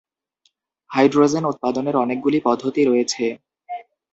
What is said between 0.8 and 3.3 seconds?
Hydrogen উৎপাদনের অনেকগুলি পদ্ধতি রয়েছে।